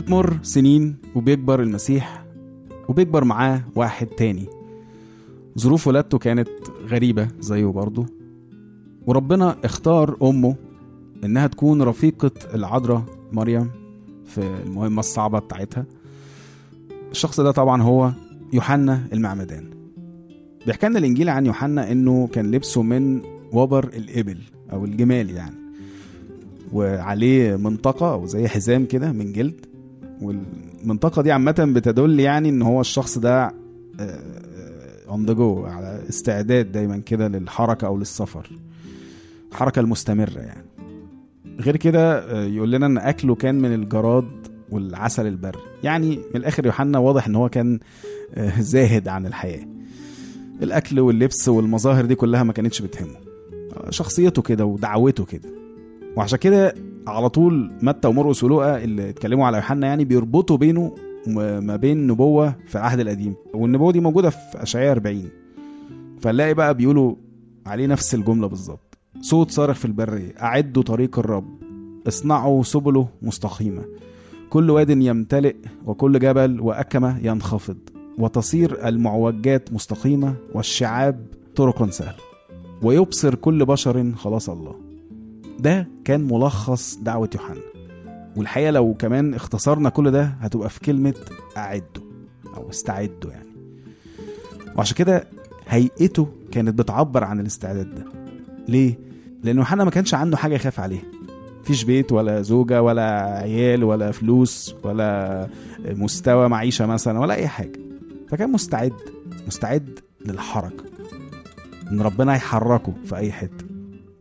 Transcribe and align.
بتمر 0.00 0.38
سنين 0.42 0.96
وبيكبر 1.14 1.62
المسيح 1.62 2.24
وبيكبر 2.88 3.24
معاه 3.24 3.62
واحد 3.74 4.06
تاني. 4.06 4.46
ظروف 5.58 5.86
ولادته 5.86 6.18
كانت 6.18 6.48
غريبة 6.88 7.28
زيه 7.40 7.66
برضه. 7.66 8.06
وربنا 9.06 9.56
اختار 9.64 10.16
أمه 10.22 10.56
إنها 11.24 11.46
تكون 11.46 11.82
رفيقة 11.82 12.30
العذراء 12.54 13.04
مريم 13.32 13.70
في 14.24 14.38
المهمة 14.66 15.00
الصعبة 15.00 15.38
بتاعتها. 15.38 15.84
الشخص 17.10 17.40
ده 17.40 17.50
طبعا 17.50 17.82
هو 17.82 18.12
يوحنا 18.52 19.06
المعمدان. 19.12 19.70
بيحكي 20.66 20.86
لنا 20.88 20.98
الإنجيل 20.98 21.28
عن 21.28 21.46
يوحنا 21.46 21.92
إنه 21.92 22.26
كان 22.26 22.50
لبسه 22.50 22.82
من 22.82 23.20
وبر 23.52 23.84
الإبل 23.84 24.38
أو 24.72 24.84
الجمال 24.84 25.30
يعني 25.30 25.56
وعليه 26.72 27.56
منطقة 27.56 28.12
أو 28.12 28.26
زي 28.26 28.48
حزام 28.48 28.86
كده 28.86 29.12
من 29.12 29.32
جلد. 29.32 29.69
والمنطقة 30.22 31.22
دي 31.22 31.32
عامة 31.32 31.72
بتدل 31.74 32.20
يعني 32.20 32.48
إن 32.48 32.62
هو 32.62 32.80
الشخص 32.80 33.18
ده 33.18 33.54
on 35.08 35.26
the 35.26 35.32
go 35.32 35.64
على 35.64 36.02
استعداد 36.08 36.72
دايما 36.72 36.98
كده 36.98 37.28
للحركة 37.28 37.86
أو 37.86 37.96
للسفر. 37.98 38.50
الحركة 39.52 39.80
المستمرة 39.80 40.38
يعني. 40.38 40.64
غير 41.60 41.76
كده 41.76 42.18
آه، 42.18 42.44
يقول 42.44 42.70
لنا 42.72 42.86
إن 42.86 42.98
أكله 42.98 43.34
كان 43.34 43.54
من 43.54 43.74
الجراد 43.74 44.28
والعسل 44.70 45.26
البري 45.26 45.58
يعني 45.84 46.16
من 46.16 46.36
الآخر 46.36 46.66
يوحنا 46.66 46.98
واضح 46.98 47.26
إن 47.26 47.34
هو 47.36 47.48
كان 47.48 47.78
آه، 48.34 48.60
زاهد 48.60 49.08
عن 49.08 49.26
الحياة. 49.26 49.66
الأكل 50.62 51.00
واللبس 51.00 51.48
والمظاهر 51.48 52.04
دي 52.04 52.14
كلها 52.14 52.42
ما 52.42 52.52
كانتش 52.52 52.82
بتهمه. 52.82 53.16
شخصيته 53.90 54.42
كده 54.42 54.64
ودعوته 54.64 55.24
كده. 55.24 55.48
وعشان 56.16 56.38
كده 56.38 56.74
على 57.06 57.28
طول 57.28 57.72
متى 57.82 58.08
ومرقس 58.08 58.44
ولوقا 58.44 58.78
اللي 58.84 59.10
اتكلموا 59.10 59.46
على 59.46 59.56
يوحنا 59.56 59.86
يعني 59.86 60.04
بيربطوا 60.04 60.56
بينه 60.56 60.94
وما 61.28 61.76
بين 61.76 62.06
نبوة 62.06 62.54
في 62.66 62.74
العهد 62.74 63.00
القديم. 63.00 63.34
والنبوة 63.54 63.92
دي 63.92 64.00
موجودة 64.00 64.30
في 64.30 64.62
أشعياء 64.62 64.92
40 64.92 65.28
فنلاقي 66.20 66.54
بقى 66.54 66.74
بيقولوا 66.74 67.14
عليه 67.66 67.86
نفس 67.86 68.14
الجملة 68.14 68.46
بالظبط. 68.46 68.98
صوت 69.20 69.50
صارخ 69.50 69.76
في 69.76 69.84
البرية 69.84 70.34
أعدوا 70.42 70.82
طريق 70.82 71.18
الرب. 71.18 71.58
اصنعوا 72.08 72.62
سبله 72.62 73.08
مستقيمة. 73.22 73.82
كل 74.50 74.70
واد 74.70 74.90
يمتلئ 74.90 75.56
وكل 75.86 76.18
جبل 76.18 76.60
وأكمة 76.60 77.18
ينخفض. 77.26 77.76
وتصير 78.18 78.88
المعوجات 78.88 79.72
مستقيمة 79.72 80.34
والشعاب 80.54 81.26
طرق 81.56 81.90
سهلة. 81.90 82.16
ويبصر 82.82 83.34
كل 83.34 83.64
بشر 83.64 84.12
خلاص 84.16 84.50
الله. 84.50 84.89
ده 85.58 85.88
كان 86.04 86.20
ملخص 86.20 86.96
دعوة 87.02 87.30
يوحنا. 87.34 87.60
والحقيقة 88.36 88.70
لو 88.70 88.94
كمان 88.94 89.34
اختصرنا 89.34 89.88
كل 89.88 90.10
ده 90.10 90.22
هتبقى 90.40 90.70
في 90.70 90.80
كلمة 90.80 91.14
أعدوا 91.56 92.04
أو 92.56 92.70
استعدوا 92.70 93.30
يعني. 93.30 93.50
وعشان 94.76 94.96
كده 94.96 95.24
هيئته 95.68 96.28
كانت 96.52 96.78
بتعبر 96.78 97.24
عن 97.24 97.40
الاستعداد 97.40 97.94
ده. 97.94 98.04
ليه؟ 98.68 98.98
لأن 99.42 99.56
يوحنا 99.56 99.84
ما 99.84 99.90
كانش 99.90 100.14
عنده 100.14 100.36
حاجة 100.36 100.54
يخاف 100.54 100.80
عليها. 100.80 101.02
مفيش 101.60 101.84
بيت 101.84 102.12
ولا 102.12 102.42
زوجة 102.42 102.82
ولا 102.82 103.20
عيال 103.22 103.84
ولا 103.84 104.10
فلوس 104.10 104.74
ولا 104.82 105.46
مستوى 105.84 106.48
معيشة 106.48 106.86
مثلا 106.86 107.18
ولا 107.18 107.34
أي 107.34 107.48
حاجة. 107.48 107.80
فكان 108.28 108.52
مستعد 108.52 108.92
مستعد 109.46 109.98
للحركة. 110.26 110.84
إن 111.92 112.00
ربنا 112.00 112.34
يحركه 112.34 112.92
في 113.04 113.16
أي 113.16 113.32
حتة. 113.32 113.69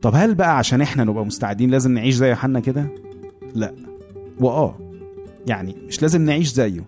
طب 0.02 0.11
هل 0.16 0.36
بقى 0.36 0.58
عشان 0.58 0.81
إحنا 0.81 1.03
نبقى 1.03 1.25
مستعدين 1.25 1.69
لازم 1.72 1.92
نعيش 1.92 2.16
زي 2.16 2.30
يوحنا 2.30 2.59
كده؟ 2.59 2.88
لا. 3.55 3.73
وآه 4.39 4.76
يعني 5.48 5.76
مش 5.87 6.02
لازم 6.02 6.21
نعيش 6.21 6.48
زيه. 6.54 6.87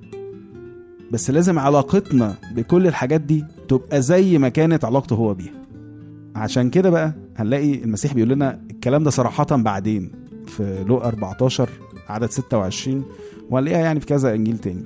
بس 1.11 1.29
لازم 1.31 1.59
علاقتنا 1.59 2.35
بكل 2.55 2.87
الحاجات 2.87 3.21
دي 3.21 3.45
تبقى 3.67 4.01
زي 4.01 4.37
ما 4.37 4.49
كانت 4.49 4.85
علاقته 4.85 5.15
هو 5.15 5.33
بيها. 5.33 5.53
عشان 6.35 6.69
كده 6.69 6.89
بقى 6.89 7.13
هنلاقي 7.37 7.83
المسيح 7.83 8.13
بيقول 8.13 8.29
لنا 8.29 8.61
الكلام 8.71 9.03
ده 9.03 9.09
صراحة 9.09 9.45
بعدين 9.45 10.11
في 10.47 10.83
لوقا 10.87 11.07
14 11.07 11.69
عدد 12.09 12.29
26 12.29 13.05
وهنلاقيها 13.49 13.79
يعني 13.79 13.99
في 13.99 14.05
كذا 14.05 14.33
إنجيل 14.35 14.57
تاني. 14.57 14.83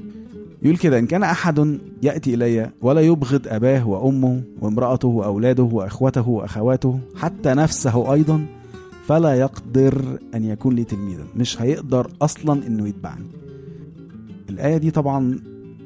يقول 0.66 0.78
كده 0.78 1.00
إن 1.00 1.06
كان 1.08 1.24
أحد 1.24 1.80
يأتي 2.04 2.34
إلي 2.34 2.72
ولا 2.82 3.02
يبغض 3.02 3.48
أباه 3.48 3.88
وأمه 3.88 4.42
وامرأته 4.62 5.08
وأولاده 5.08 5.64
وإخوته 5.64 6.30
وأخواته 6.30 7.00
حتى 7.16 7.50
نفسه 7.54 8.14
أيضا 8.14 8.46
فلا 9.08 9.34
يقدر 9.34 10.20
أن 10.36 10.44
يكون 10.44 10.76
لي 10.76 10.84
تلميذا. 10.84 11.24
مش 11.36 11.62
هيقدر 11.62 12.12
أصلا 12.22 12.68
إنه 12.68 12.88
يتبعني. 12.88 13.26
الآية 14.50 14.78
دي 14.78 14.92
طبعا 14.92 15.40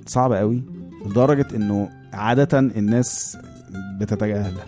صعبة 0.05 0.37
قوي 0.37 0.61
لدرجة 1.05 1.47
إنه 1.55 1.89
عادة 2.13 2.59
الناس 2.59 3.37
بتتجاهلها 3.99 4.65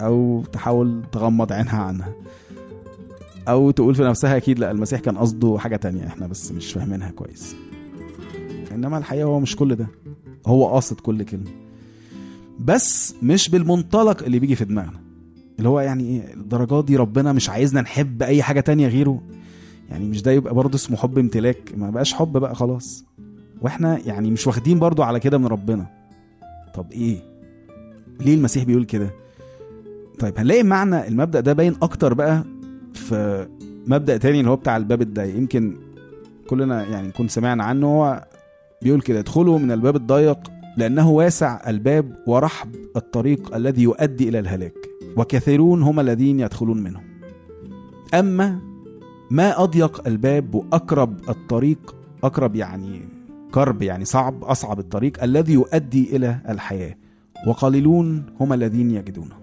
أو 0.00 0.44
تحاول 0.52 1.02
تغمض 1.12 1.52
عينها 1.52 1.82
عنها 1.82 2.12
أو 3.48 3.70
تقول 3.70 3.94
في 3.94 4.02
نفسها 4.02 4.36
أكيد 4.36 4.58
لا 4.58 4.70
المسيح 4.70 5.00
كان 5.00 5.18
قصده 5.18 5.58
حاجة 5.58 5.76
تانية 5.76 6.06
إحنا 6.06 6.26
بس 6.26 6.52
مش 6.52 6.72
فاهمينها 6.72 7.10
كويس. 7.10 7.56
إنما 8.72 8.98
الحقيقة 8.98 9.24
هو 9.24 9.40
مش 9.40 9.56
كل 9.56 9.74
ده. 9.74 9.86
هو 10.46 10.68
قاصد 10.68 11.00
كل 11.00 11.22
كلمة. 11.22 11.50
بس 12.60 13.14
مش 13.22 13.48
بالمنطلق 13.48 14.22
اللي 14.22 14.38
بيجي 14.38 14.54
في 14.56 14.64
دماغنا. 14.64 15.00
اللي 15.58 15.68
هو 15.68 15.80
يعني 15.80 16.04
إيه 16.04 16.34
الدرجات 16.34 16.84
دي 16.84 16.96
ربنا 16.96 17.32
مش 17.32 17.50
عايزنا 17.50 17.80
نحب 17.80 18.22
أي 18.22 18.42
حاجة 18.42 18.60
تانية 18.60 18.88
غيره. 18.88 19.22
يعني 19.90 20.04
مش 20.04 20.22
ده 20.22 20.30
يبقى 20.30 20.54
برضه 20.54 20.74
اسمه 20.74 20.96
حب 20.96 21.18
امتلاك. 21.18 21.72
ما 21.76 21.90
بقاش 21.90 22.14
حب 22.14 22.32
بقى 22.32 22.54
خلاص. 22.54 23.04
وإحنا 23.60 23.98
يعني 24.06 24.30
مش 24.30 24.46
واخدين 24.46 24.78
برضه 24.78 25.04
على 25.04 25.20
كده 25.20 25.38
من 25.38 25.46
ربنا. 25.46 25.86
طب 26.74 26.92
إيه؟ 26.92 27.18
ليه 28.20 28.34
المسيح 28.34 28.64
بيقول 28.64 28.84
كده؟ 28.84 29.10
طيب 30.18 30.38
هنلاقي 30.38 30.62
معنى 30.62 31.08
المبدأ 31.08 31.40
ده 31.40 31.52
باين 31.52 31.74
أكتر 31.82 32.14
بقى 32.14 32.44
في 32.94 33.48
مبدأ 33.86 34.16
تاني 34.16 34.40
اللي 34.40 34.50
هو 34.50 34.56
بتاع 34.56 34.76
الباب 34.76 35.02
الضيق. 35.02 35.36
يمكن 35.36 35.76
كلنا 36.48 36.84
يعني 36.84 37.08
نكون 37.08 37.28
سمعنا 37.28 37.64
عنه. 37.64 37.86
هو 37.86 38.24
بيقول 38.82 39.00
كده 39.00 39.18
ادخلوا 39.18 39.58
من 39.58 39.72
الباب 39.72 39.96
الضيق 39.96 40.38
لأنه 40.76 41.10
واسع 41.10 41.60
الباب 41.70 42.16
ورحب 42.26 42.74
الطريق 42.96 43.54
الذي 43.56 43.82
يؤدي 43.82 44.28
إلى 44.28 44.38
الهلاك 44.38 44.74
وكثيرون 45.16 45.82
هم 45.82 46.00
الذين 46.00 46.40
يدخلون 46.40 46.82
منه. 46.82 47.00
أما 48.14 48.58
ما 49.30 49.62
أضيق 49.62 50.06
الباب 50.08 50.54
وأقرب 50.54 51.16
الطريق 51.28 51.94
أقرب 52.24 52.56
يعني 52.56 53.00
كرب 53.54 53.82
يعني 53.82 54.04
صعب 54.04 54.44
أصعب 54.44 54.78
الطريق 54.78 55.22
الذي 55.22 55.52
يؤدي 55.52 56.16
إلى 56.16 56.38
الحياة 56.48 56.94
وقليلون 57.46 58.22
هم 58.40 58.52
الذين 58.52 58.90
يجدونه. 58.90 59.34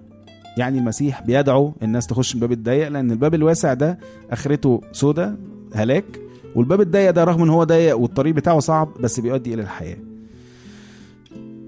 يعني 0.57 0.79
المسيح 0.79 1.21
بيدعو 1.21 1.73
الناس 1.83 2.07
تخش 2.07 2.35
من 2.35 2.41
الباب 2.41 2.57
الضيق 2.57 2.87
لأن 2.87 3.11
الباب 3.11 3.33
الواسع 3.33 3.73
ده 3.73 3.99
آخرته 4.31 4.81
سودة 4.91 5.35
هلاك 5.75 6.05
والباب 6.55 6.81
الضيق 6.81 7.11
ده 7.11 7.23
رغم 7.23 7.41
إن 7.43 7.49
هو 7.49 7.63
ضيق 7.63 7.97
والطريق 7.97 8.35
بتاعه 8.35 8.59
صعب 8.59 8.89
بس 8.99 9.19
بيؤدي 9.19 9.53
إلى 9.53 9.61
الحياة. 9.61 9.97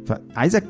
فعايزك 0.05 0.63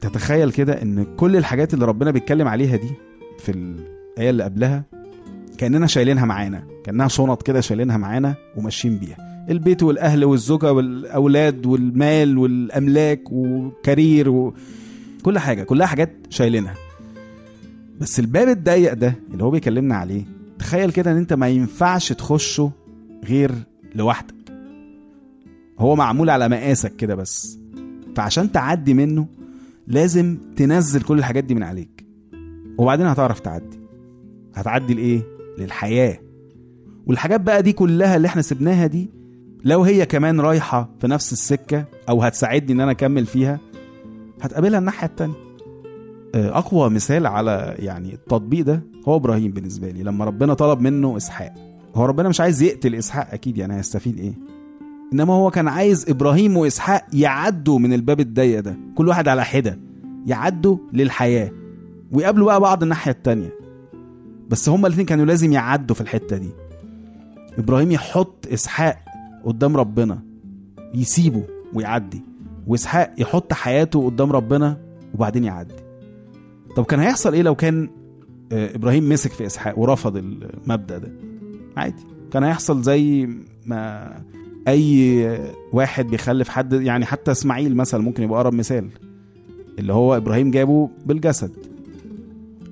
تتخيل 0.00 0.50
كده 0.52 0.82
إن 0.82 1.06
كل 1.16 1.36
الحاجات 1.36 1.74
اللي 1.74 1.84
ربنا 1.86 2.10
بيتكلم 2.10 2.48
عليها 2.48 2.76
دي 2.76 2.90
في 3.38 3.52
الآية 3.52 4.30
اللي 4.30 4.44
قبلها 4.44 4.84
كأننا 5.58 5.86
شايلينها 5.86 6.24
معانا 6.24 6.62
كأنها 6.84 7.08
شنط 7.08 7.42
كده 7.42 7.60
شايلينها 7.60 7.96
معانا 7.96 8.34
وماشيين 8.56 8.98
بيها. 8.98 9.46
البيت 9.50 9.82
والأهل 9.82 10.24
والزوجة 10.24 10.72
والأولاد 10.72 11.66
والمال 11.66 12.38
والأملاك 12.38 13.22
وكارير 13.32 14.28
وكل 14.30 15.38
حاجة 15.38 15.62
كلها 15.62 15.86
حاجات 15.86 16.12
شايلينها. 16.30 16.74
بس 18.00 18.18
الباب 18.20 18.48
الضيق 18.48 18.92
ده 18.94 19.14
اللي 19.32 19.44
هو 19.44 19.50
بيكلمنا 19.50 19.96
عليه 19.96 20.24
تخيل 20.58 20.90
كده 20.90 21.12
إن 21.12 21.16
أنت 21.16 21.32
ما 21.32 21.48
ينفعش 21.48 22.12
تخشه 22.12 22.70
غير 23.24 23.52
لوحدك. 23.94 24.34
هو 25.78 25.96
معمول 25.96 26.30
على 26.30 26.48
مقاسك 26.48 26.96
كده 26.96 27.14
بس. 27.14 27.58
فعشان 28.16 28.52
تعدي 28.52 28.94
منه 28.94 29.26
لازم 29.86 30.38
تنزل 30.56 31.02
كل 31.02 31.18
الحاجات 31.18 31.44
دي 31.44 31.54
من 31.54 31.62
عليك. 31.62 32.06
وبعدين 32.78 33.06
هتعرف 33.06 33.40
تعدي. 33.40 33.80
هتعدي 34.54 34.94
لإيه؟ 34.94 35.22
للحياة. 35.58 36.18
والحاجات 37.06 37.40
بقى 37.40 37.62
دي 37.62 37.72
كلها 37.72 38.16
اللي 38.16 38.28
إحنا 38.28 38.42
سبناها 38.42 38.86
دي 38.86 39.10
لو 39.64 39.82
هي 39.82 40.06
كمان 40.06 40.40
رايحة 40.40 40.90
في 41.00 41.08
نفس 41.08 41.32
السكة 41.32 41.84
أو 42.08 42.22
هتساعدني 42.22 42.72
إن 42.72 42.80
أنا 42.80 42.90
أكمل 42.90 43.26
فيها 43.26 43.60
هتقابلها 44.40 44.78
الناحية 44.78 45.06
التانية. 45.06 45.34
أقوى 46.34 46.90
مثال 46.90 47.26
على 47.26 47.74
يعني 47.78 48.14
التطبيق 48.14 48.64
ده 48.64 48.82
هو 49.08 49.16
إبراهيم 49.16 49.50
بالنسبة 49.50 49.90
لي 49.90 50.02
لما 50.02 50.24
ربنا 50.24 50.54
طلب 50.54 50.80
منه 50.80 51.16
إسحاق. 51.16 51.54
هو 51.94 52.04
ربنا 52.04 52.28
مش 52.28 52.40
عايز 52.40 52.62
يقتل 52.62 52.94
إسحاق 52.94 53.28
أكيد 53.32 53.58
يعني 53.58 53.74
هيستفيد 53.76 54.18
إيه؟ 54.18 54.32
إنما 55.12 55.34
هو 55.34 55.50
كان 55.50 55.68
عايز 55.68 56.10
إبراهيم 56.10 56.56
وإسحاق 56.56 57.06
يعدوا 57.12 57.78
من 57.78 57.92
الباب 57.92 58.20
الضيق 58.20 58.60
ده 58.60 58.76
كل 58.94 59.08
واحد 59.08 59.28
على 59.28 59.44
حدة 59.44 59.78
يعدوا 60.26 60.76
للحياة 60.92 61.50
ويقابلوا 62.12 62.46
بقى 62.46 62.60
بعض 62.60 62.82
الناحية 62.82 63.10
التانية. 63.10 63.50
بس 64.48 64.68
هما 64.68 64.86
الاثنين 64.86 65.06
كانوا 65.06 65.24
لازم 65.24 65.52
يعدوا 65.52 65.94
في 65.94 66.00
الحتة 66.00 66.36
دي. 66.36 66.48
إبراهيم 67.58 67.92
يحط 67.92 68.46
إسحاق 68.52 68.98
قدام 69.44 69.76
ربنا 69.76 70.18
يسيبه 70.94 71.42
ويعدي 71.74 72.22
وإسحاق 72.66 73.14
يحط 73.18 73.52
حياته 73.52 74.04
قدام 74.06 74.32
ربنا 74.32 74.76
وبعدين 75.14 75.44
يعدي. 75.44 75.74
طب 76.76 76.84
كان 76.84 77.00
هيحصل 77.00 77.32
إيه 77.34 77.42
لو 77.42 77.54
كان 77.54 77.88
آه، 78.52 78.74
إبراهيم 78.76 79.08
مسك 79.08 79.32
في 79.32 79.46
إسحاق 79.46 79.78
ورفض 79.78 80.16
المبدأ 80.16 80.98
ده؟ 80.98 81.12
عادي. 81.78 82.02
كان 82.32 82.44
هيحصل 82.44 82.82
زي 82.82 83.28
ما 83.66 84.12
أي 84.68 85.38
واحد 85.72 86.06
بيخلف 86.06 86.48
حد 86.48 86.72
يعني 86.72 87.06
حتى 87.06 87.30
إسماعيل 87.30 87.76
مثلا 87.76 88.02
ممكن 88.02 88.22
يبقى 88.22 88.40
أقرب 88.40 88.54
مثال. 88.54 88.88
اللي 89.78 89.92
هو 89.92 90.16
إبراهيم 90.16 90.50
جابه 90.50 90.90
بالجسد. 91.06 91.50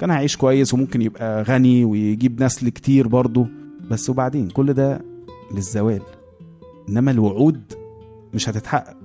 كان 0.00 0.10
هيعيش 0.10 0.36
كويس 0.36 0.74
وممكن 0.74 1.02
يبقى 1.02 1.42
غني 1.42 1.84
ويجيب 1.84 2.42
نسل 2.42 2.68
كتير 2.68 3.08
برضه. 3.08 3.46
بس 3.90 4.10
وبعدين 4.10 4.48
كل 4.48 4.72
ده 4.72 5.04
للزوال. 5.54 6.02
إنما 6.88 7.10
الوعود 7.10 7.60
مش 8.34 8.48
هتتحقق. 8.48 8.96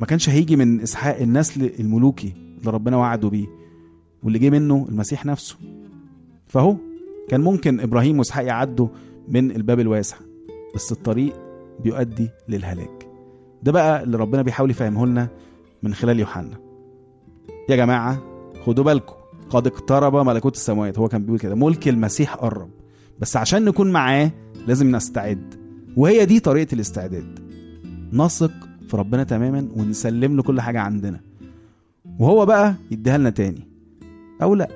ما 0.00 0.06
كانش 0.06 0.28
هيجي 0.28 0.56
من 0.56 0.80
إسحاق 0.80 1.16
النسل 1.20 1.70
الملوكي 1.80 2.32
اللي 2.58 2.70
ربنا 2.70 2.96
وعده 2.96 3.28
بيه. 3.28 3.46
واللي 4.22 4.38
جه 4.38 4.50
منه 4.50 4.86
المسيح 4.88 5.26
نفسه. 5.26 5.56
فهو 6.46 6.76
كان 7.28 7.40
ممكن 7.40 7.80
إبراهيم 7.80 8.18
وإسحاق 8.18 8.44
يعدوا 8.46 8.88
من 9.28 9.50
الباب 9.50 9.80
الواسع 9.80 10.16
بس 10.74 10.92
الطريق 10.92 11.34
بيؤدي 11.84 12.28
للهلاك. 12.48 13.08
ده 13.62 13.72
بقى 13.72 14.02
اللي 14.02 14.16
ربنا 14.16 14.42
بيحاول 14.42 14.70
يفهمه 14.70 15.06
لنا 15.06 15.28
من 15.82 15.94
خلال 15.94 16.20
يوحنا. 16.20 16.58
يا 17.68 17.76
جماعة 17.76 18.22
خدوا 18.64 18.84
بالكم 18.84 19.14
قد 19.50 19.66
اقترب 19.66 20.16
ملكوت 20.16 20.54
السماوات. 20.54 20.98
هو 20.98 21.08
كان 21.08 21.22
بيقول 21.22 21.38
كده 21.38 21.54
ملك 21.54 21.88
المسيح 21.88 22.34
قرب 22.34 22.70
بس 23.18 23.36
عشان 23.36 23.64
نكون 23.64 23.92
معاه 23.92 24.30
لازم 24.66 24.96
نستعد. 24.96 25.54
وهي 25.96 26.26
دي 26.26 26.40
طريقة 26.40 26.74
الاستعداد. 26.74 27.38
نثق 28.12 28.52
في 28.88 28.96
ربنا 28.96 29.24
تماما 29.24 29.68
ونسلم 29.76 30.36
له 30.36 30.42
كل 30.42 30.60
حاجة 30.60 30.80
عندنا. 30.80 31.20
وهو 32.18 32.46
بقى 32.46 32.74
يديها 32.90 33.18
لنا 33.18 33.30
تاني. 33.30 33.68
أو 34.42 34.54
لأ. 34.54 34.68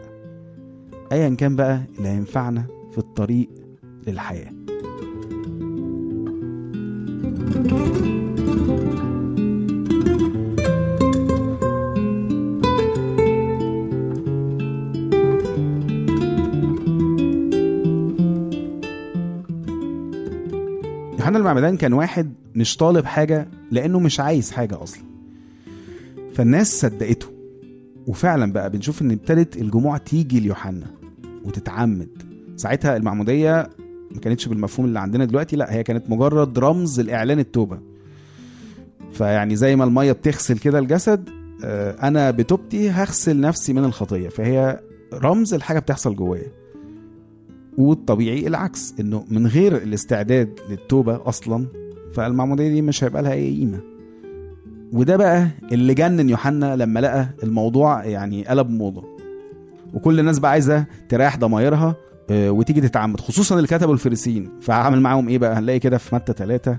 ايا 1.13 1.29
كان 1.29 1.57
بقى 1.57 1.81
اللي 1.99 2.09
هينفعنا 2.09 2.67
في 2.93 2.99
الطريق 2.99 3.49
للحياة. 4.07 4.53
يوحنا 21.19 21.39
المعمدان 21.39 21.77
كان 21.77 21.93
واحد 21.93 22.33
مش 22.55 22.77
طالب 22.77 23.05
حاجة 23.05 23.49
لأنه 23.71 23.99
مش 23.99 24.21
عايز 24.21 24.51
حاجة 24.51 24.83
أصلا. 24.83 25.03
فالناس 26.35 26.81
صدقته. 26.81 27.27
وفعلا 28.07 28.53
بقى 28.53 28.71
بنشوف 28.71 29.03
إن 29.03 29.11
ابتدت 29.11 29.57
الجموع 29.57 29.97
تيجي 29.97 30.41
ليوحنا 30.41 30.87
وتتعمد. 31.45 32.09
ساعتها 32.57 32.97
المعمودية 32.97 33.71
ما 34.15 34.21
كانتش 34.21 34.49
بالمفهوم 34.49 34.87
اللي 34.87 35.01
عندنا 35.01 35.25
دلوقتي 35.25 35.57
لا 35.57 35.73
هي 35.75 35.83
كانت 35.83 36.11
مجرد 36.11 36.59
رمز 36.59 37.01
الإعلان 37.01 37.39
التوبة. 37.39 37.79
فيعني 39.13 39.57
زي 39.57 39.77
ما 39.77 39.85
المية 39.85 40.13
بتغسل 40.13 40.59
كده 40.59 40.79
الجسد 40.79 41.29
آه، 41.65 42.09
أنا 42.09 42.31
بتوبتي 42.31 42.91
هغسل 42.91 43.41
نفسي 43.41 43.73
من 43.73 43.85
الخطية. 43.85 44.29
فهي 44.29 44.81
رمز 45.15 45.55
الحاجة 45.55 45.79
بتحصل 45.79 46.17
جوايا. 46.17 46.53
والطبيعي 47.79 48.47
العكس 48.47 48.95
إنه 49.01 49.25
من 49.31 49.47
غير 49.47 49.77
الاستعداد 49.77 50.61
للتوبة 50.71 51.29
أصلا 51.29 51.67
فالمعمودية 52.15 52.69
دي 52.69 52.83
مش 52.83 53.05
هيبقى 53.05 53.23
لها 53.23 53.33
أي 53.33 53.57
قيمة. 53.59 53.81
وده 54.93 55.17
بقى 55.17 55.49
اللي 55.73 55.95
جنن 55.95 56.29
يوحنا 56.31 56.77
لما 56.77 57.01
لقى 57.01 57.29
الموضوع 57.43 58.05
يعني 58.05 58.45
قلب 58.47 58.71
موضة. 58.71 59.05
وكل 59.95 60.21
الناس 60.21 60.39
بقى 60.39 60.51
عايزة 60.51 60.85
تريح 61.09 61.37
ضمايرها 61.37 61.97
وتيجي 62.31 62.81
تتعمد 62.81 63.21
خصوصا 63.21 63.57
اللي 63.57 63.67
كتبوا 63.67 63.95
الفريسيين. 63.95 64.49
فعمل 64.61 65.01
معاهم 65.01 65.29
إيه 65.29 65.39
بقى؟ 65.39 65.59
هنلاقي 65.59 65.79
كده 65.79 65.99
في 65.99 66.15
متى 66.15 66.33
3 66.33 66.79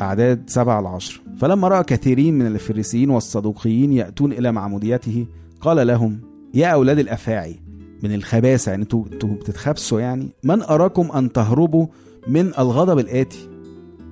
أعداد 0.00 0.42
سبعة 0.46 0.80
لعشر 0.80 1.20
فلما 1.38 1.68
رأى 1.68 1.84
كثيرين 1.84 2.38
من 2.38 2.46
الفريسيين 2.46 3.10
والصدوقيين 3.10 3.92
يأتون 3.92 4.32
إلى 4.32 4.52
معموديته 4.52 5.26
قال 5.60 5.86
لهم 5.86 6.20
يا 6.54 6.66
أولاد 6.66 6.98
الأفاعي 6.98 7.60
من 8.02 8.14
الخباثة. 8.14 8.70
يعني 8.70 8.82
أنتوا 8.82 9.04
أنتوا 9.12 9.34
بتتخبسوا 9.34 10.00
يعني. 10.00 10.28
من 10.44 10.62
أراكم 10.62 11.12
أن 11.12 11.32
تهربوا 11.32 11.86
من 12.28 12.46
الغضب 12.58 12.98
الآتي؟ 12.98 13.48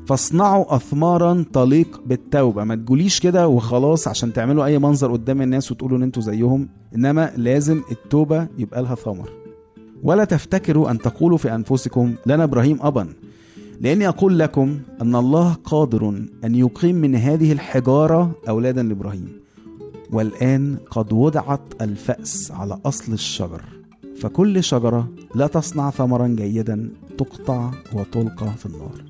فاصنعوا 0.06 0.76
أثمارا 0.76 1.44
تليق 1.52 2.00
بالتوبة. 2.06 2.64
ما 2.64 2.74
تقوليش 2.74 3.20
كده 3.20 3.48
وخلاص 3.48 4.08
عشان 4.08 4.32
تعملوا 4.32 4.64
أي 4.64 4.78
منظر 4.78 5.12
قدام 5.12 5.42
الناس 5.42 5.72
وتقولوا 5.72 5.98
إن 5.98 6.02
أنتوا 6.02 6.22
زيهم. 6.22 6.68
إنما 6.94 7.32
لازم 7.36 7.82
التوبة 7.90 8.48
يبقى 8.58 8.82
لها 8.82 8.94
ثمر. 8.94 9.39
ولا 10.02 10.24
تفتكروا 10.24 10.90
أن 10.90 10.98
تقولوا 10.98 11.38
في 11.38 11.54
أنفسكم 11.54 12.14
لنا 12.26 12.44
إبراهيم 12.44 12.78
أبا 12.80 13.08
لأني 13.80 14.08
أقول 14.08 14.38
لكم 14.38 14.78
أن 15.02 15.16
الله 15.16 15.52
قادر 15.64 16.08
أن 16.44 16.54
يقيم 16.54 16.96
من 16.96 17.14
هذه 17.14 17.52
الحجارة 17.52 18.30
أولادا 18.48 18.82
لإبراهيم. 18.82 19.40
والآن 20.12 20.76
قد 20.90 21.12
وضعت 21.12 21.60
الفأس 21.80 22.50
على 22.50 22.78
أصل 22.84 23.12
الشجر 23.12 23.62
فكل 24.16 24.64
شجرة 24.64 25.08
لا 25.34 25.46
تصنع 25.46 25.90
ثمرا 25.90 26.26
جيدا 26.28 26.90
تقطع 27.18 27.70
وتلقى 27.92 28.50
في 28.58 28.66
النار. 28.66 29.04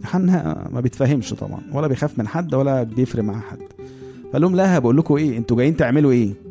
يوحنا 0.00 0.68
ما 0.72 0.80
بيتفهمش 0.80 1.34
طبعا 1.34 1.60
ولا 1.72 1.86
بيخاف 1.86 2.18
من 2.18 2.28
حد 2.28 2.54
ولا 2.54 2.82
بيفرق 2.82 3.24
مع 3.24 3.40
حد. 3.40 3.58
فقال 4.30 4.42
لهم 4.42 4.56
لا 4.56 4.78
بقول 4.78 4.96
لكم 4.96 5.16
إيه 5.16 5.38
أنتوا 5.38 5.56
جايين 5.56 5.76
تعملوا 5.76 6.10
إيه؟ 6.12 6.45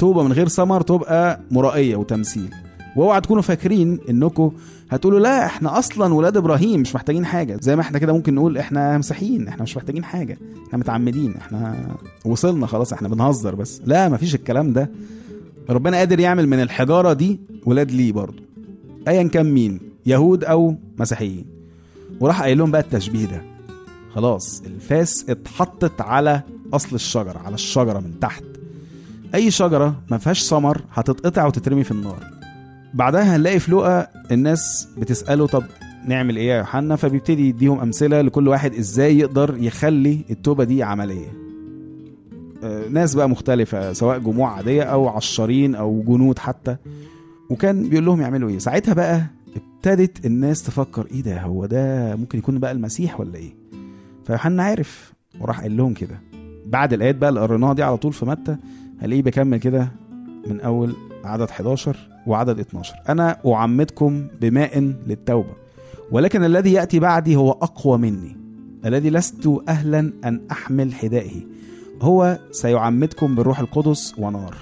توبة 0.00 0.22
من 0.22 0.32
غير 0.32 0.48
ثمر 0.48 0.80
تبقى 0.80 1.40
مرائية 1.50 1.96
وتمثيل. 1.96 2.50
وأوعى 2.96 3.20
تكونوا 3.20 3.42
فاكرين 3.42 3.98
إنكم 4.10 4.52
هتقولوا 4.90 5.20
لا 5.20 5.46
إحنا 5.46 5.78
أصلا 5.78 6.14
ولاد 6.14 6.36
إبراهيم 6.36 6.80
مش 6.80 6.94
محتاجين 6.94 7.24
حاجة. 7.26 7.58
زي 7.62 7.76
ما 7.76 7.82
إحنا 7.82 7.98
كده 7.98 8.12
ممكن 8.12 8.34
نقول 8.34 8.58
إحنا 8.58 8.98
مسيحيين 8.98 9.48
إحنا 9.48 9.62
مش 9.62 9.76
محتاجين 9.76 10.04
حاجة. 10.04 10.38
إحنا 10.66 10.78
متعمدين 10.78 11.34
إحنا 11.36 11.88
وصلنا 12.24 12.66
خلاص 12.66 12.92
إحنا 12.92 13.08
بنهزر 13.08 13.54
بس. 13.54 13.82
لا 13.84 14.08
مفيش 14.08 14.34
الكلام 14.34 14.72
ده. 14.72 14.90
ربنا 15.70 15.96
قادر 15.96 16.20
يعمل 16.20 16.46
من 16.46 16.62
الحجارة 16.62 17.12
دي 17.12 17.40
ولاد 17.66 17.90
ليه 17.90 18.12
برضه. 18.12 18.42
ايا 19.08 19.22
كان 19.22 19.52
مين 19.52 19.80
يهود 20.06 20.44
أو 20.44 20.74
مسيحيين. 20.98 21.44
وراح 22.20 22.42
قايل 22.42 22.58
لهم 22.58 22.70
بقى 22.70 22.80
التشبيه 22.80 23.26
ده. 23.26 23.42
خلاص 24.14 24.62
الفاس 24.66 25.26
اتحطت 25.28 26.00
على 26.00 26.42
أصل 26.72 26.94
الشجرة 26.94 27.38
على 27.38 27.54
الشجرة 27.54 27.98
من 27.98 28.20
تحت. 28.20 28.44
أي 29.34 29.50
شجرة 29.50 30.02
ما 30.10 30.18
فيهاش 30.18 30.44
ثمر 30.44 30.82
هتتقطع 30.92 31.46
وتترمي 31.46 31.84
في 31.84 31.90
النار. 31.90 32.26
بعدها 32.94 33.36
هنلاقي 33.36 33.58
في 33.58 33.72
لقا 33.72 34.06
الناس 34.32 34.88
بتسأله 34.98 35.46
طب 35.46 35.62
نعمل 36.06 36.36
إيه 36.36 36.48
يا 36.48 36.56
يوحنا؟ 36.58 36.96
فبيبتدي 36.96 37.48
يديهم 37.48 37.80
أمثلة 37.80 38.20
لكل 38.20 38.48
واحد 38.48 38.74
إزاي 38.74 39.18
يقدر 39.18 39.56
يخلي 39.58 40.24
التوبة 40.30 40.64
دي 40.64 40.82
عملية. 40.82 41.32
آه، 42.64 42.88
ناس 42.88 43.14
بقى 43.14 43.28
مختلفة 43.28 43.92
سواء 43.92 44.18
جموع 44.18 44.52
عادية 44.52 44.82
أو 44.82 45.08
عشارين 45.08 45.74
أو 45.74 46.02
جنود 46.06 46.38
حتى. 46.38 46.76
وكان 47.50 47.88
بيقول 47.88 48.06
لهم 48.06 48.20
يعملوا 48.20 48.50
إيه؟ 48.50 48.58
ساعتها 48.58 48.94
بقى 48.94 49.22
ابتدت 49.56 50.26
الناس 50.26 50.62
تفكر 50.62 51.06
إيه 51.12 51.22
ده؟ 51.22 51.40
هو 51.40 51.66
ده 51.66 52.16
ممكن 52.16 52.38
يكون 52.38 52.58
بقى 52.58 52.72
المسيح 52.72 53.20
ولا 53.20 53.34
إيه؟ 53.36 53.54
فيوحنا 54.26 54.62
عرف 54.64 55.12
وراح 55.40 55.60
قال 55.60 55.76
لهم 55.76 55.94
كده. 55.94 56.20
بعد 56.66 56.92
الآيات 56.92 57.14
بقى 57.16 57.28
اللي 57.30 57.40
قريناها 57.40 57.74
دي 57.74 57.82
على 57.82 57.96
طول 57.96 58.12
في 58.12 58.26
متى؟ 58.26 58.56
هلاقيه 59.00 59.22
بيكمل 59.22 59.56
كده 59.56 59.92
من 60.46 60.60
أول 60.60 60.96
عدد 61.24 61.48
11 61.48 61.96
وعدد 62.26 62.58
12 62.58 62.94
أنا 63.08 63.38
أعمدكم 63.46 64.26
بماء 64.40 64.78
للتوبة 65.06 65.54
ولكن 66.10 66.44
الذي 66.44 66.72
يأتي 66.72 66.98
بعدي 66.98 67.36
هو 67.36 67.50
أقوى 67.50 67.98
مني. 67.98 68.36
الذي 68.84 69.10
لست 69.10 69.60
أهلا 69.68 70.12
أن 70.24 70.40
أحمل 70.50 70.94
حذائه. 70.94 71.40
هو 72.02 72.38
سيعمدكم 72.50 73.34
بالروح 73.34 73.60
القدس 73.60 74.14
ونار. 74.18 74.54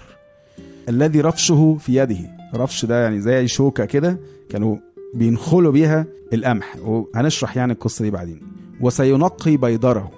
الذي 0.88 1.20
رفشه 1.20 1.76
في 1.80 1.96
يده. 1.96 2.18
رفش 2.54 2.84
ده 2.84 3.02
يعني 3.02 3.20
زي 3.20 3.48
شوكة 3.48 3.84
كده 3.84 4.18
كانوا 4.48 4.76
بينخلوا 5.14 5.72
بيها 5.72 6.06
القمح. 6.32 6.76
وهنشرح 6.84 7.56
يعني 7.56 7.72
القصة 7.72 8.02
دي 8.02 8.10
بعدين. 8.10 8.40
وسينقي 8.80 9.56
بيضره 9.56 10.10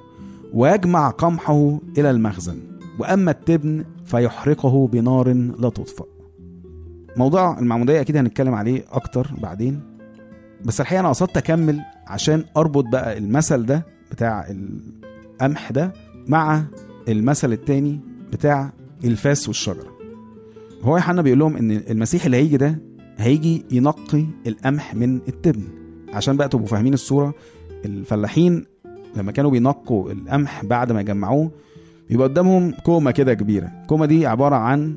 ويجمع 0.54 1.10
قمحه 1.10 1.78
إلى 1.98 2.10
المخزن. 2.10 2.58
وأما 2.98 3.30
التبن 3.30 3.84
فيحرقه 4.10 4.86
بنار 4.88 5.32
لا 5.32 5.68
تطفأ. 5.68 6.04
موضوع 7.16 7.58
المعمودية 7.58 8.00
أكيد 8.00 8.16
هنتكلم 8.16 8.54
عليه 8.54 8.84
أكتر 8.92 9.30
بعدين 9.42 9.80
بس 10.64 10.80
الحقيقة 10.80 11.00
أنا 11.00 11.08
قصدت 11.08 11.36
أكمل 11.36 11.80
عشان 12.06 12.44
أربط 12.56 12.84
بقى 12.84 13.18
المثل 13.18 13.66
ده 13.66 13.86
بتاع 14.10 14.46
القمح 14.50 15.70
ده 15.72 15.92
مع 16.28 16.64
المثل 17.08 17.52
التاني 17.52 18.00
بتاع 18.32 18.72
الفاس 19.04 19.48
والشجرة. 19.48 19.96
هو 20.82 20.96
يوحنا 20.96 21.22
بيقول 21.22 21.38
لهم 21.38 21.56
إن 21.56 21.70
المسيح 21.70 22.24
اللي 22.24 22.36
هيجي 22.36 22.56
ده 22.56 22.78
هيجي 23.16 23.64
ينقي 23.70 24.24
القمح 24.46 24.94
من 24.94 25.16
التبن. 25.28 25.68
عشان 26.12 26.36
بقى 26.36 26.48
تبقوا 26.48 26.66
فاهمين 26.66 26.94
الصورة 26.94 27.34
الفلاحين 27.84 28.64
لما 29.16 29.32
كانوا 29.32 29.50
بينقوا 29.50 30.12
القمح 30.12 30.64
بعد 30.64 30.92
ما 30.92 31.00
يجمعوه 31.00 31.50
يبقى 32.10 32.28
قدامهم 32.28 32.72
كومة 32.72 33.10
كده 33.10 33.34
كبيرة. 33.34 33.72
الكومة 33.82 34.06
دي 34.06 34.26
عبارة 34.26 34.56
عن 34.56 34.94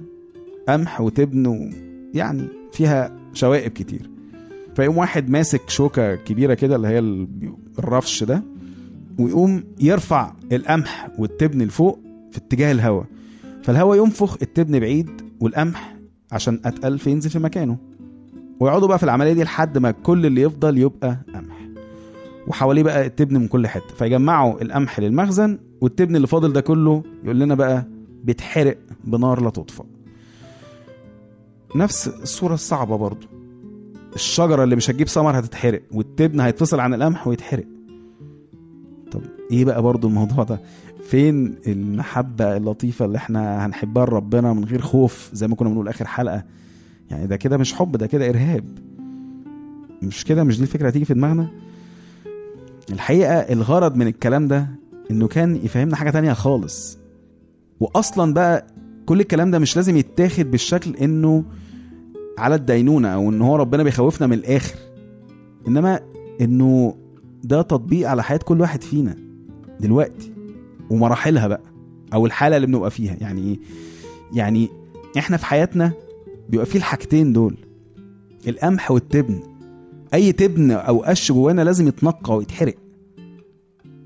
قمح 0.67 1.01
وتبن. 1.01 1.71
يعني 2.13 2.47
فيها 2.71 3.15
شوائب 3.33 3.71
كتير. 3.71 4.09
فيقوم 4.75 4.97
واحد 4.97 5.29
ماسك 5.29 5.69
شوكة 5.69 6.15
كبيرة 6.15 6.53
كده 6.53 6.75
اللي 6.75 6.87
هي 6.87 6.99
ال- 6.99 7.27
الرفش 7.79 8.23
ده 8.23 8.43
ويقوم 9.19 9.63
يرفع 9.79 10.33
القمح 10.51 11.09
والتبن 11.19 11.61
لفوق 11.61 11.99
في 12.31 12.37
اتجاه 12.37 12.71
الهواء 12.71 13.05
فالهواء 13.63 13.97
ينفخ 14.03 14.37
التبن 14.41 14.79
بعيد 14.79 15.09
والقمح 15.39 15.95
عشان 16.31 16.59
أتقل 16.65 16.99
فينزل 16.99 17.29
في 17.29 17.39
مكانه. 17.39 17.77
ويقعدوا 18.59 18.87
بقى 18.87 18.97
في 18.97 19.03
العملية 19.03 19.33
دي 19.33 19.43
لحد 19.43 19.77
ما 19.77 19.91
كل 19.91 20.25
اللي 20.25 20.41
يفضل 20.41 20.77
يبقى 20.77 21.17
قمح. 21.35 21.52
وحواليه 22.47 22.83
بقى 22.83 23.05
التبن 23.05 23.37
من 23.37 23.47
كل 23.47 23.67
حتة. 23.67 23.95
فيجمعوا 23.97 24.61
القمح 24.61 24.99
للمخزن 24.99 25.59
والتبن 25.81 26.15
اللي 26.15 26.27
فاضل 26.27 26.53
ده 26.53 26.61
كله 26.61 27.03
يقول 27.23 27.39
لنا 27.39 27.55
بقى 27.55 27.85
بيتحرق 28.23 28.77
بنار 29.03 29.41
لا 29.41 29.49
تطفأ 29.49 29.85
نفس 31.75 32.07
الصورة 32.07 32.53
الصعبة 32.53 32.95
برضو. 32.97 33.27
الشجرة 34.15 34.63
اللي 34.63 34.75
مش 34.75 34.89
هتجيب 34.89 35.07
ثمر 35.07 35.39
هتتحرق 35.39 35.81
والتبن 35.91 36.39
هيتفصل 36.39 36.79
عن 36.79 36.93
القمح 36.93 37.27
ويتحرق. 37.27 37.65
طب 39.11 39.21
إيه 39.51 39.65
بقى 39.65 39.81
برضو 39.81 40.07
الموضوع 40.07 40.43
ده؟ 40.43 40.59
فين 41.09 41.55
المحبة 41.67 42.57
اللطيفة 42.57 43.05
اللي 43.05 43.17
إحنا 43.17 43.65
هنحبها 43.65 44.05
لربنا 44.05 44.53
من 44.53 44.65
غير 44.65 44.81
خوف 44.81 45.29
زي 45.33 45.47
ما 45.47 45.55
كنا 45.55 45.69
بنقول 45.69 45.87
آخر 45.87 46.07
حلقة؟ 46.07 46.43
يعني 47.11 47.27
ده 47.27 47.35
كده 47.35 47.57
مش 47.57 47.73
حب 47.73 47.91
ده 47.97 48.07
كده 48.07 48.29
إرهاب. 48.29 48.65
مش 50.01 50.25
كده 50.25 50.43
مش 50.43 50.57
دي 50.57 50.63
الفكرة 50.63 50.87
هتيجي 50.87 51.05
في 51.05 51.13
دماغنا؟ 51.13 51.47
الحقيقة 52.91 53.33
الغرض 53.33 53.95
من 53.95 54.07
الكلام 54.07 54.47
ده 54.47 54.67
إنه 55.11 55.27
كان 55.27 55.55
يفهمنا 55.55 55.95
حاجة 55.95 56.09
تانية 56.09 56.33
خالص. 56.33 56.97
واصلا 57.79 58.33
بقى 58.33 58.67
كل 59.05 59.19
الكلام 59.19 59.51
ده 59.51 59.59
مش 59.59 59.75
لازم 59.75 59.97
يتاخد 59.97 60.51
بالشكل 60.51 60.95
إنه 60.95 61.43
على 62.37 62.55
الدينونة 62.55 63.07
أو 63.07 63.29
إن 63.29 63.41
هو 63.41 63.55
ربنا 63.55 63.83
بيخوفنا 63.83 64.27
من 64.27 64.33
الآخر. 64.33 64.75
إنما 65.67 65.99
إنه 66.41 66.95
ده 67.43 67.61
تطبيق 67.61 68.09
على 68.09 68.23
حياة 68.23 68.37
كل 68.37 68.61
واحد 68.61 68.83
فينا 68.83 69.15
دلوقتي 69.79 70.33
ومراحلها 70.89 71.47
بقى 71.47 71.61
أو 72.13 72.25
الحالة 72.25 72.55
اللي 72.55 72.67
بنبقى 72.67 72.91
فيها. 72.91 73.17
يعني 73.21 73.41
إيه؟ 73.41 73.59
يعني 74.33 74.69
إحنا 75.17 75.37
في 75.37 75.45
حياتنا 75.45 75.91
بيبقى 76.49 76.65
فيه 76.65 76.79
الحاجتين 76.79 77.33
دول 77.33 77.57
القمح 78.47 78.91
والتبن. 78.91 79.39
أي 80.13 80.31
تبن 80.31 80.71
أو 80.71 81.03
قش 81.03 81.31
جوانا 81.31 81.61
لازم 81.61 81.87
يتنقى 81.87 82.37
ويتحرق. 82.37 82.75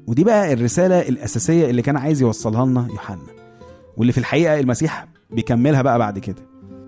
ودي 0.08 0.24
بقى 0.24 0.54
الرسالة 0.54 1.00
الأساسية 1.10 1.70
اللي 1.70 1.82
كان 1.82 1.98
عايز 1.98 2.22
يوصلها 2.22 2.66
لنا 2.66 2.88
يوحنا 2.92 3.18
واللي 3.98 4.12
في 4.14 4.18
الحقيقة 4.18 4.60
المسيح 4.60 5.08
بيكملها 5.32 5.82
بقى 5.82 6.00
بعد 6.00 6.20
كده. 6.20 6.36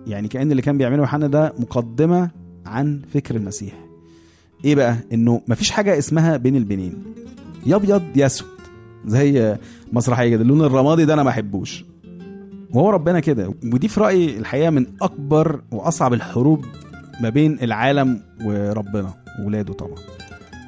يعني 0.07 0.27
كأن 0.27 0.51
اللي 0.51 0.61
كان 0.61 0.77
بيعمله 0.77 0.97
يوحنا 1.01 1.27
ده 1.27 1.53
مقدمة 1.59 2.29
عن 2.65 3.01
فكر 3.13 3.35
المسيح. 3.35 3.73
إيه 4.65 4.75
بقى؟ 4.75 4.95
إنه 5.13 5.41
مفيش 5.47 5.71
حاجة 5.71 5.97
اسمها 5.97 6.37
بين 6.37 6.55
البنين. 6.55 7.03
يا 7.65 7.75
أبيض 7.75 8.03
يا 8.15 8.25
أسود. 8.25 8.47
زي 9.05 9.57
مسرحية 9.93 10.29
كده 10.29 10.41
اللون 10.41 10.61
الرمادي 10.61 11.05
ده 11.05 11.13
أنا 11.13 11.23
ما 11.23 11.29
بحبوش 11.29 11.85
وهو 12.73 12.89
ربنا 12.89 13.19
كده. 13.19 13.53
ودي 13.73 13.87
في 13.87 13.99
رأيي 13.99 14.37
الحقيقة 14.37 14.69
من 14.69 14.85
أكبر 15.01 15.61
وأصعب 15.71 16.13
الحروب 16.13 16.65
ما 17.21 17.29
بين 17.29 17.57
العالم 17.61 18.21
وربنا 18.43 19.13
وولاده 19.39 19.73
طبعا. 19.73 19.97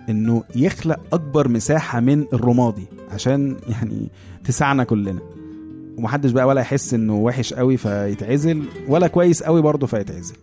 إنه 0.10 0.44
يخلق 0.56 1.00
أكبر 1.14 1.48
مساحة 1.48 2.00
من 2.00 2.26
الرمادي 2.34 2.86
عشان 3.12 3.58
يعني 3.70 4.10
تسعنا 4.44 4.84
كلنا. 4.84 5.20
ومحدش 5.98 6.32
بقى 6.32 6.48
ولا 6.48 6.62
يحس 6.62 6.94
إنه 6.94 7.16
وحش 7.16 7.54
قوي 7.54 7.78
فيتعزل 7.78 8.64
ولا 8.88 9.08
كويس 9.08 9.44
قوي 9.44 9.62
برضه 9.62 9.88
فيتعزل. 9.88 10.36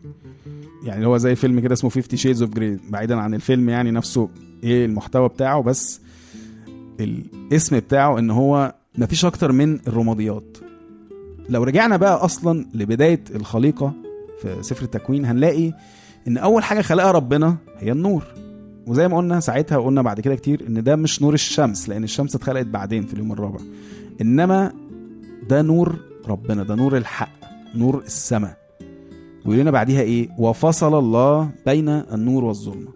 يعني 0.85 1.07
هو 1.07 1.17
زي 1.17 1.35
فيلم 1.35 1.61
كده 1.61 1.73
اسمه 1.75 1.91
50 1.91 2.17
شيدز 2.19 2.43
اوف 2.43 2.51
جري 2.51 2.79
بعيدا 2.91 3.17
عن 3.17 3.35
الفيلم 3.35 3.69
يعني 3.69 3.91
نفسه 3.91 4.29
إيه 4.65 4.87
المحتوى 4.87 5.29
بتاعه 5.29 5.63
بس 5.63 6.01
الاسم 7.01 7.79
بتاعه 7.79 8.19
إن 8.19 8.31
هو 8.31 8.75
مفيش 8.99 9.25
أكتر 9.25 9.53
من 9.53 9.79
الرماديات. 9.87 10.57
لو 11.49 11.63
رجعنا 11.63 11.97
بقى 11.97 12.25
أصلا 12.25 12.67
لبداية 12.75 13.25
الخليقة 13.35 13.93
في 14.43 14.57
سفر 14.63 14.83
التكوين 14.85 15.25
هنلاقي 15.25 15.73
إن 16.29 16.39
أول 16.39 16.63
حاجة 16.65 16.81
خلقها 16.83 17.11
ربنا 17.11 17.57
هي 17.79 17.93
النور. 17.93 18.25
وزي 18.87 19.09
ما 19.09 19.17
قلنا 19.17 19.41
ساعتها 19.41 19.79
وقلنا 19.79 20.03
بعد 20.03 20.21
كده 20.21 20.35
كتير 20.35 20.67
إن 20.67 20.83
ده 20.83 20.97
مش 20.97 21.23
نور 21.23 21.35
الشمس 21.35 21.89
لأن 21.89 22.05
الشمس 22.05 22.35
اتخلقت 22.35 22.67
بعدين 22.67 23.07
في 23.07 23.15
اليوم 23.15 23.33
الرابع. 23.33 23.61
إنما 24.21 24.73
ده 25.49 25.63
نور 25.63 25.97
ربنا 26.29 26.63
ده 26.63 26.75
نور 26.75 26.97
الحق 26.97 27.31
نور 27.75 27.99
السماء. 28.07 28.59
ويقول 29.47 29.61
لنا 29.63 29.71
بعديها 29.71 30.01
إيه؟ 30.01 30.29
وفصل 30.39 30.99
الله 30.99 31.51
بين 31.67 31.89
النور 31.89 32.45
والظلمة. 32.45 32.89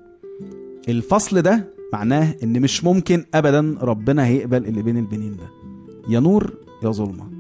الفصل 0.89 1.43
ده 1.43 1.69
معناه 1.93 2.35
إن 2.43 2.61
مش 2.63 2.85
ممكن 2.85 3.25
ابدا 3.35 3.77
ربنا 3.81 4.27
هيقبل 4.27 4.67
اللي 4.67 4.83
بين 4.83 4.97
البنين 4.99 5.37
ده. 5.37 5.47
يا 6.09 6.21
نور 6.21 6.53
يا 6.85 6.91
ظلمة 6.91 7.31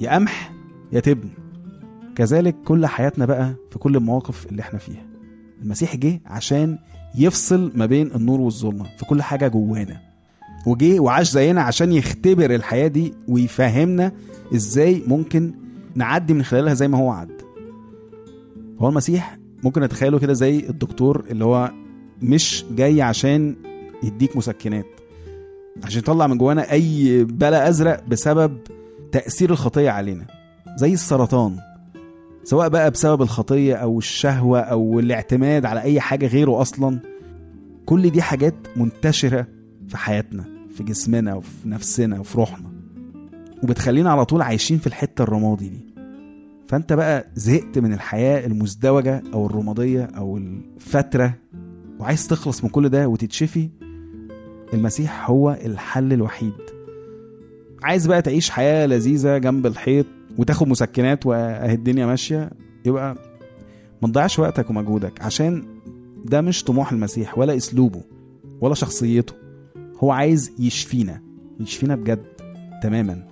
يا 0.00 0.14
قمح 0.14 0.52
يا 0.92 1.00
تبن. 1.00 1.28
كذلك 2.16 2.56
كل 2.64 2.86
حياتنا 2.86 3.26
بقى 3.26 3.54
في 3.70 3.78
كل 3.78 3.96
المواقف 3.96 4.46
اللي 4.46 4.62
إحنا 4.62 4.78
فيها. 4.78 5.06
المسيح 5.64 5.96
جه 5.96 6.20
عشان 6.26 6.78
يفصل 7.14 7.72
ما 7.74 7.86
بين 7.86 8.10
النور 8.14 8.40
والظلمة 8.40 8.84
في 8.98 9.04
كل 9.04 9.22
حاجة 9.22 9.48
جوانا. 9.48 10.00
وجه 10.66 11.00
وعاش 11.00 11.30
زينا 11.30 11.62
عشان 11.62 11.92
يختبر 11.92 12.54
الحياة 12.54 12.86
دي 12.88 13.14
ويفهمنا 13.28 14.12
إزاي 14.54 15.02
ممكن 15.06 15.54
نعدي 15.94 16.34
من 16.34 16.42
خلالها 16.42 16.74
زي 16.74 16.88
ما 16.88 16.98
هو 16.98 17.10
عدى 17.10 17.32
هو 18.78 18.88
المسيح 18.88 19.38
ممكن 19.62 19.82
نتخيله 19.82 20.18
كده 20.18 20.32
زي 20.32 20.58
الدكتور 20.58 21.24
اللي 21.30 21.44
هو 21.44 21.70
مش 22.22 22.64
جاي 22.70 23.02
عشان 23.02 23.56
يديك 24.02 24.36
مسكنات 24.36 24.86
عشان 25.84 25.98
يطلع 25.98 26.26
من 26.26 26.38
جوانا 26.38 26.72
أي 26.72 27.24
بلا 27.24 27.68
أزرق 27.68 28.04
بسبب 28.08 28.58
تأثير 29.12 29.50
الخطية 29.50 29.90
علينا 29.90 30.26
زي 30.76 30.92
السرطان. 30.92 31.56
سواء 32.44 32.68
بقى 32.68 32.90
بسبب 32.90 33.22
الخطية 33.22 33.74
أو 33.74 33.98
الشهوة 33.98 34.60
أو 34.60 35.00
الاعتماد 35.00 35.64
على 35.64 35.82
أي 35.82 36.00
حاجة 36.00 36.26
غيره 36.26 36.60
أصلا 36.60 37.00
كل 37.86 38.10
دي 38.10 38.22
حاجات 38.22 38.54
منتشرة 38.76 39.46
في 39.88 39.96
حياتنا 39.96 40.44
في 40.76 40.82
جسمنا 40.84 41.34
وفي 41.34 41.68
نفسنا 41.68 42.20
وفي 42.20 42.38
روحنا 42.38 42.68
وبتخلينا 43.62 44.10
على 44.10 44.24
طول 44.24 44.42
عايشين 44.42 44.78
في 44.78 44.86
الحتة 44.86 45.22
الرمادي 45.22 45.68
دي. 45.68 45.94
فأنت 46.68 46.92
بقى 46.92 47.26
زهقت 47.34 47.78
من 47.78 47.92
الحياة 47.92 48.46
المزدوجة 48.46 49.22
أو 49.34 49.46
الرمادية 49.46 50.04
أو 50.04 50.36
الفترة 50.36 51.34
وعايز 52.00 52.28
تخلص 52.28 52.64
من 52.64 52.70
كل 52.70 52.88
ده 52.88 53.08
وتتشفي 53.08 53.68
المسيح 54.74 55.30
هو 55.30 55.58
الحل 55.64 56.12
الوحيد. 56.12 56.52
عايز 57.82 58.06
بقى 58.06 58.22
تعيش 58.22 58.50
حياة 58.50 58.86
لذيذة 58.86 59.38
جنب 59.38 59.66
الحيط 59.66 60.06
وتاخد 60.38 60.68
مسكنات 60.68 61.26
واهي 61.26 61.74
الدنيا 61.74 62.06
ماشية 62.06 62.50
يبقى 62.84 63.16
ما 64.02 64.08
تضيعش 64.08 64.38
وقتك 64.38 64.70
ومجهودك 64.70 65.22
عشان 65.22 65.64
ده 66.24 66.40
مش 66.40 66.64
طموح 66.64 66.92
المسيح 66.92 67.38
ولا 67.38 67.56
أسلوبه 67.56 68.02
ولا 68.60 68.74
شخصيته. 68.74 69.34
هو 70.02 70.10
عايز 70.10 70.52
يشفينا 70.58 71.20
يشفينا 71.60 71.96
بجد 71.96 72.24
تماما. 72.82 73.28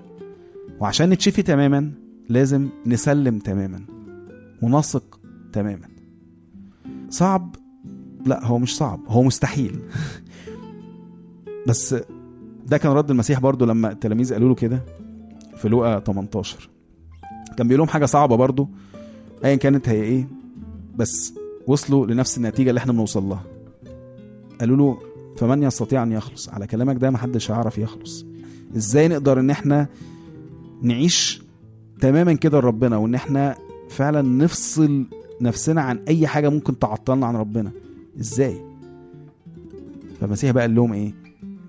وعشان 0.81 1.11
نتشفي 1.11 1.43
تماما 1.43 1.93
لازم 2.29 2.69
نسلم 2.87 3.39
تماما 3.39 3.81
ونثق 4.63 5.21
تماما. 5.53 5.89
صعب؟ 7.09 7.57
لا 8.27 8.45
هو 8.47 8.59
مش 8.59 8.77
صعب 8.77 9.01
هو 9.07 9.23
مستحيل. 9.23 9.81
بس 11.69 11.95
ده 12.67 12.79
كان 12.79 12.93
رد 12.93 13.11
المسيح 13.11 13.41
برضو 13.41 13.65
لما 13.65 13.93
التلاميذ 13.93 14.33
قالوا 14.33 14.49
له 14.49 14.55
كده 14.55 14.81
في 15.57 15.69
لوقا 15.69 16.01
18 16.01 16.69
كان 17.53 17.69
بيقول 17.69 17.79
لهم 17.79 17.89
حاجة 17.89 18.05
صعبة 18.07 18.37
برضو. 18.37 18.69
ايا 19.45 19.57
كانت 19.57 19.89
هي 19.89 20.03
إيه 20.03 20.29
بس 20.97 21.35
وصلوا 21.67 22.07
لنفس 22.07 22.37
النتيجة 22.39 22.69
اللي 22.71 22.79
إحنا 22.79 22.93
بنوصل 22.93 23.23
لها. 23.25 23.43
قالوا 24.61 24.77
له 24.77 24.99
فمن 25.37 25.63
يستطيع 25.63 26.03
أن 26.03 26.13
يخلص؟ 26.13 26.49
على 26.49 26.67
كلامك 26.67 26.97
ده 26.97 27.11
محدش 27.11 27.51
هيعرف 27.51 27.79
يخلص. 27.79 28.25
إزاي 28.77 29.09
نقدر 29.09 29.41
إن 29.41 29.51
إحنا 29.51 29.87
نعيش 30.83 31.43
تماما 32.01 32.33
كده 32.33 32.59
لربنا 32.61 32.97
وإن 32.97 33.15
إحنا 33.15 33.57
فعلا 33.89 34.23
نفصل 34.23 35.05
نفسنا 35.41 35.81
عن 35.83 35.99
أي 36.09 36.27
حاجة 36.27 36.49
ممكن 36.49 36.79
تعطلنا 36.79 37.27
عن 37.27 37.37
ربنا؟ 37.37 37.71
إزاي؟ 38.21 38.61
فالمسيح 40.21 40.51
بقى 40.51 40.63
قال 40.63 40.75
لهم 40.75 40.93
إيه؟ 40.93 41.15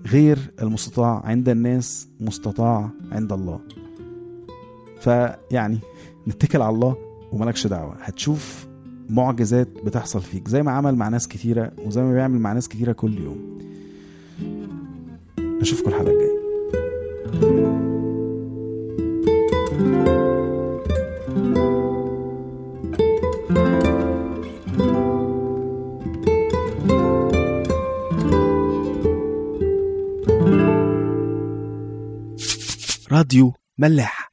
غير 0.06 0.38
المستطاع 0.62 1.22
عند 1.24 1.48
الناس 1.48 2.08
مستطاع 2.20 2.90
عند 3.12 3.32
الله. 3.32 3.60
فيعني 5.04 5.78
نتكل 6.28 6.62
على 6.62 6.74
الله 6.74 6.96
وملكش 7.32 7.66
دعوة. 7.66 7.96
هتشوف 8.00 8.66
معجزات 9.08 9.68
بتحصل 9.84 10.20
فيك 10.20 10.48
زي 10.48 10.62
ما 10.62 10.72
عمل 10.72 10.94
مع 10.94 11.08
ناس 11.08 11.28
كتيرة 11.28 11.72
وزي 11.86 12.02
ما 12.02 12.12
بيعمل 12.12 12.38
مع 12.38 12.52
ناس 12.52 12.68
كتيرة 12.68 12.92
كل 12.92 13.18
يوم. 13.18 13.58
نشوفكم 15.60 15.88
الحلقة 15.90 16.10
الجاية. 16.10 16.34
راديو 33.12 33.52
ملاح. 33.78 34.23